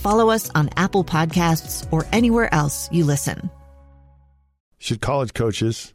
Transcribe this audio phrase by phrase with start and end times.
[0.00, 3.50] follow us on Apple Podcasts, or anywhere else you listen.
[4.78, 5.94] Should college coaches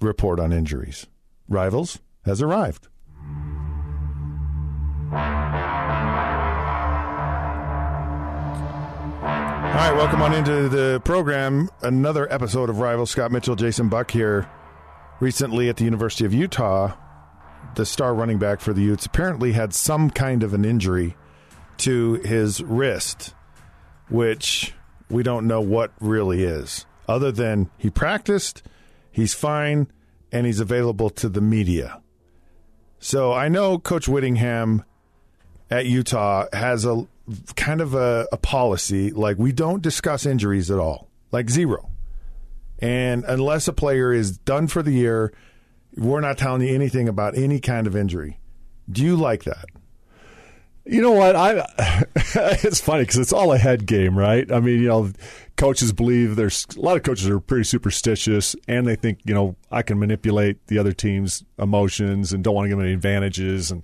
[0.00, 1.06] report on injuries?
[1.48, 2.88] Rivals has arrived.
[9.68, 11.68] All right, welcome on into the program.
[11.82, 13.10] Another episode of Rivals.
[13.10, 14.50] Scott Mitchell, Jason Buck here.
[15.20, 16.94] Recently at the University of Utah,
[17.76, 21.16] the star running back for the Utes apparently had some kind of an injury
[21.78, 23.34] to his wrist,
[24.08, 24.74] which
[25.08, 28.62] we don't know what really is, other than he practiced,
[29.10, 29.88] he's fine,
[30.30, 32.00] and he's available to the media.
[32.98, 34.84] So I know Coach Whittingham
[35.70, 37.06] at Utah has a
[37.56, 41.90] kind of a, a, policy like we don't discuss injuries at all, like zero.
[42.78, 45.32] And unless a player is done for the year,
[45.96, 48.38] we're not telling you anything about any kind of injury.
[48.90, 49.66] Do you like that?
[50.88, 51.36] You know what?
[51.36, 51.66] I
[52.64, 54.50] it's funny because it's all a head game, right?
[54.50, 55.12] I mean, you know,
[55.56, 59.54] coaches believe there's a lot of coaches are pretty superstitious, and they think you know
[59.70, 63.70] I can manipulate the other team's emotions and don't want to give them any advantages,
[63.70, 63.82] and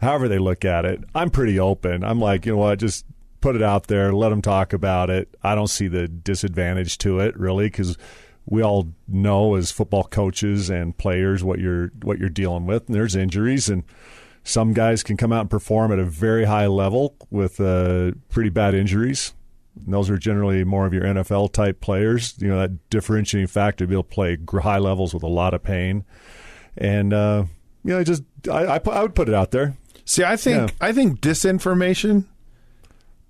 [0.00, 1.02] however they look at it.
[1.12, 2.04] I'm pretty open.
[2.04, 2.78] I'm like, you know what?
[2.78, 3.04] Just
[3.40, 5.28] put it out there, let them talk about it.
[5.42, 7.98] I don't see the disadvantage to it really because
[8.46, 12.94] we all know as football coaches and players what you're what you're dealing with, and
[12.94, 13.82] there's injuries and
[14.44, 18.50] some guys can come out and perform at a very high level with uh, pretty
[18.50, 19.32] bad injuries.
[19.84, 22.34] And those are generally more of your NFL type players.
[22.38, 25.52] You know that differentiating factor to be able to play high levels with a lot
[25.52, 26.04] of pain,
[26.76, 27.44] and uh,
[27.82, 29.76] you know I just I, I, I would put it out there.
[30.04, 30.76] See, I think yeah.
[30.86, 32.26] I think disinformation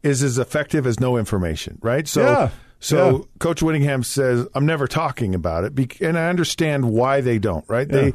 [0.03, 2.07] is as effective as no information, right?
[2.07, 2.51] So, yeah.
[2.79, 3.25] so yeah.
[3.39, 7.89] Coach Whittingham says, "I'm never talking about it," and I understand why they don't, right?
[7.89, 8.13] They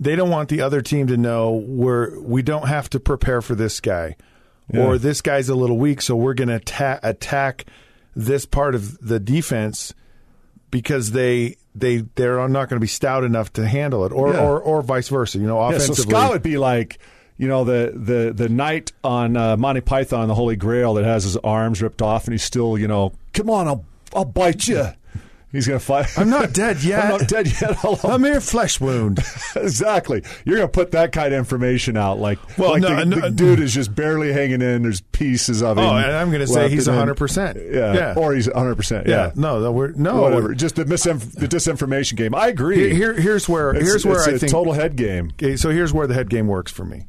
[0.00, 3.54] they don't want the other team to know we're we don't have to prepare for
[3.54, 4.16] this guy
[4.72, 4.80] yeah.
[4.80, 7.66] or this guy's a little weak so we're going to atta- attack
[8.16, 9.94] this part of the defense
[10.70, 14.40] because they they they're not going to be stout enough to handle it or yeah.
[14.40, 16.98] or, or vice versa you know offensively yeah, so Scott would be like
[17.36, 21.24] you know the the the knight on uh, Monty Python the Holy Grail that has
[21.24, 23.84] his arms ripped off and he's still you know come on I'll
[24.14, 24.88] I'll bite you
[25.52, 26.06] He's going to fight.
[26.16, 27.04] I'm not dead yet.
[27.04, 27.84] I'm not dead yet.
[28.04, 29.18] I'm mere flesh wound.
[29.56, 30.22] exactly.
[30.44, 33.16] You're going to put that kind of information out, like, well, like no, the, no,
[33.16, 34.82] the uh, dude is just barely hanging in.
[34.82, 35.88] There's pieces of oh, him.
[35.88, 37.16] Oh, and I'm going to say he's 100.
[37.16, 37.94] percent Yeah.
[37.94, 38.76] yeah, or he's 100.
[38.76, 39.32] percent Yeah.
[39.34, 40.54] No, no, we're no whatever.
[40.54, 42.32] Just the misinf- the disinformation game.
[42.32, 42.94] I agree.
[42.94, 45.30] Here, here's where it's, here's where it's I a think total head game.
[45.32, 47.06] Okay, so here's where the head game works for me.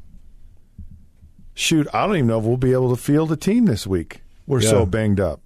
[1.54, 4.22] Shoot, I don't even know if we'll be able to field a team this week.
[4.46, 4.70] We're Yeah.
[4.70, 5.40] so banged up.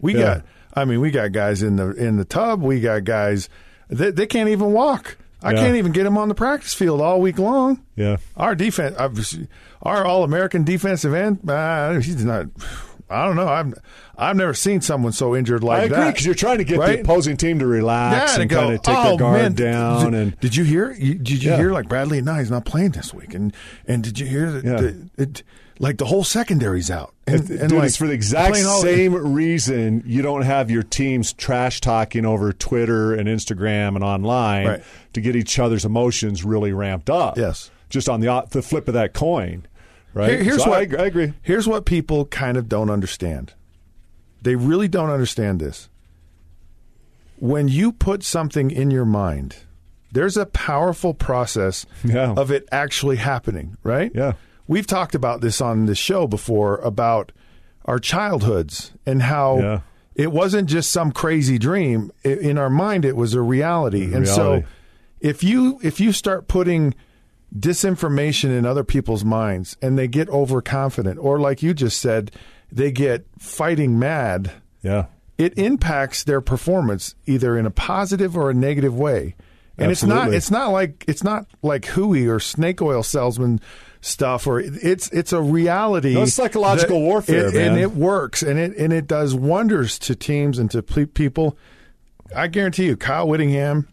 [0.00, 0.44] We got.
[0.74, 2.62] I mean, we got guys in the in the tub.
[2.62, 3.48] We got guys
[3.88, 5.16] they, they can't even walk.
[5.42, 5.60] I Yeah.
[5.60, 7.80] can't even get them on the practice field all week long.
[7.96, 8.16] Yeah.
[8.36, 8.96] Our defense,
[9.82, 12.46] our All American defensive end, uh, he's not.
[13.10, 13.48] I don't know.
[13.48, 13.72] I've
[14.18, 16.10] I've never seen someone so injured like I agree that.
[16.10, 16.96] because you're trying to get right?
[16.96, 20.12] the opposing team to relax yeah, and kind of take oh, their guard man, down.
[20.12, 20.92] Did, and did you hear?
[20.92, 21.56] Did you Yeah.
[21.56, 23.32] hear like Bradlee Anae is not playing this week?
[23.32, 23.54] And
[23.86, 25.42] and did you hear that?
[25.78, 25.80] Yeah.
[25.80, 27.14] the- it, like the whole secondary's out.
[27.26, 31.32] And, and Dude, like, it's for the exact same reason you don't have your teams
[31.32, 34.82] trash talking over Twitter and Instagram and online Right.
[35.12, 37.36] to get each other's emotions really ramped up.
[37.38, 37.70] Yes.
[37.90, 39.66] Just on the the flip of that coin,
[40.14, 40.30] right?
[40.30, 41.32] Here- here's So what I, I agree.
[41.42, 43.54] Here's what people kind of don't understand.
[44.42, 45.88] They really don't understand this.
[47.38, 49.56] When you put something in your mind,
[50.12, 52.32] there's a powerful process Yeah.
[52.36, 54.10] of it actually happening, right?
[54.14, 54.32] Yeah.
[54.68, 57.32] We've talked about this on this show before about
[57.86, 59.80] our childhoods and how Yeah.
[60.14, 62.12] it wasn't just some crazy dream.
[62.22, 64.12] In our mind, it was a reality.
[64.14, 64.62] And so
[65.20, 66.94] if you if you start putting
[67.58, 72.30] disinformation in other people's minds and they get overconfident or like you just said
[72.70, 75.06] they get fighting mad Yeah.
[75.38, 79.34] it impacts their performance either in a positive or a negative way.
[79.78, 83.60] And it's not it's not like it's not like hooey or snake oil salesman
[84.00, 86.14] stuff or it's it's a reality.
[86.14, 90.14] No, it's psychological warfare, it- and it works and it and it does wonders to
[90.14, 91.56] teams and to ple- people.
[92.34, 93.88] I guarantee you, Kyle Whittingham,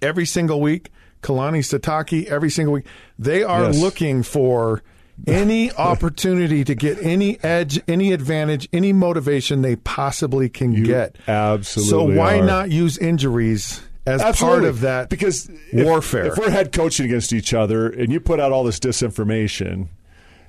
[0.00, 0.90] every single week,
[1.22, 2.86] Kalani Sitake, every single week,
[3.18, 3.78] they are Yes.
[3.80, 4.82] looking for
[5.26, 11.16] any opportunity to get any edge, any advantage, any motivation they possibly can You get.
[11.26, 12.44] absolutely So why are.
[12.46, 16.26] not use injuries as part of that because warfare?
[16.26, 19.88] If, we're head coaching against each other and you put out all this disinformation,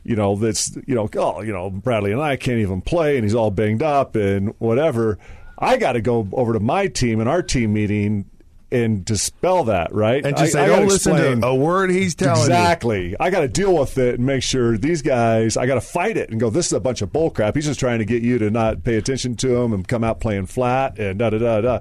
[0.03, 3.35] you know that's you know oh you know Bradlee Anae can't even play and he's
[3.35, 5.17] all banged up and whatever.
[5.57, 8.25] I got to go over to my team and our team meeting
[8.71, 11.89] and dispel that right and just I- say, I don't listen explain- to a word
[11.89, 12.43] he's telling you.
[12.43, 13.15] Exactly.
[13.19, 15.57] I got to deal with it and make sure these guys.
[15.57, 16.49] I got to fight it and go.
[16.51, 17.55] This is a bunch of bull crap.
[17.55, 20.19] He's just trying to get you to not pay attention to him and come out
[20.19, 21.79] playing flat and da da da da.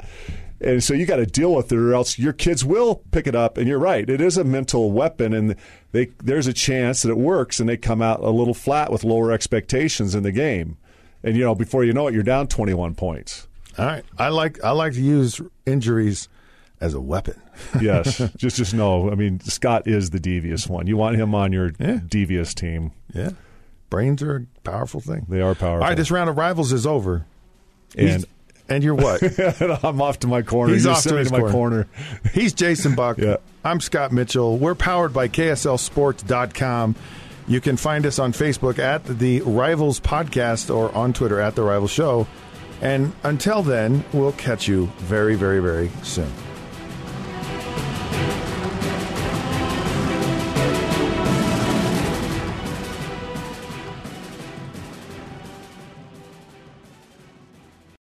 [0.61, 3.35] And so you got to deal with it, or else your kids will pick it
[3.37, 3.57] up.
[3.59, 5.55] And you're right; it is a mental weapon, and
[5.93, 9.05] they there's a chance that it works, and they come out a little flat with
[9.05, 10.77] lower expectations in the game.
[11.23, 13.47] And you know, before you know it, you're down 21 points.
[13.79, 16.29] All right, I like I like to use injuries
[16.81, 17.41] as a weapon.
[17.81, 19.11] Yes, just just know.
[19.11, 20.89] I mean, Scott is the devious one.
[20.89, 22.01] You want him on your Yeah.
[22.07, 22.91] devious team.
[23.15, 23.31] Yeah,
[23.91, 25.27] brains are a powerful thing.
[25.29, 25.85] They are powerful.
[25.85, 27.27] All right, this round of rivals is over.
[27.97, 28.25] and
[28.69, 29.23] and you're what?
[29.85, 30.75] I'm off to my corner.
[30.75, 31.53] He's You're off to his my corner.
[31.53, 31.87] corner.
[32.33, 33.19] He's Jason Buck.
[33.19, 33.37] Yeah.
[33.65, 34.57] I'm Scott Mitchell.
[34.59, 36.95] We're powered by KSLSports.com.
[37.47, 41.63] You can find us on Facebook at the Rivals Podcast or on Twitter at the
[41.63, 42.27] Rivals Show.
[42.81, 46.31] And until then, we'll catch you very, very, very soon.